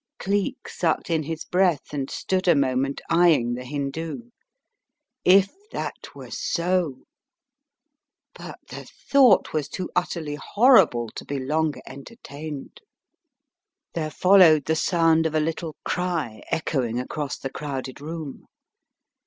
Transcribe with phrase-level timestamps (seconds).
[0.17, 4.31] Cleek sucked in his breath and stood a moment eyeing the Hindoo.
[5.23, 7.03] If that were so—
[8.33, 12.77] but the thought was too utterly horrible to be longer enter tained.
[13.93, 18.47] There followed the sound of a little cry echoing across the crowded room.